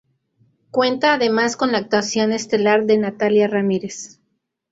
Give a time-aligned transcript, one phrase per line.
[0.71, 4.19] Cuenta además con la actuación estelar de Natalia Ramírez.